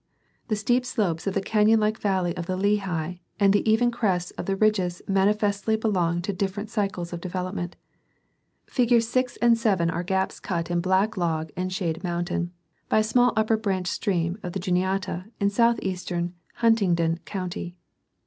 [0.47, 4.31] The steep slopes of the canon like valley of the Lehigh and the even crests
[4.31, 7.75] of the ridges mani festly belong to difEerent cycles of development.
[8.65, 9.07] Figs.
[9.07, 12.51] 6 and 7 are gaps cut in Black Log and Shade mountain,
[12.89, 17.75] by a small upper branch stream of the Juniata in southeastern Huntingdon county.